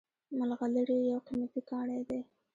[0.37, 2.19] ملغلرې یو قیمتي کاڼی دی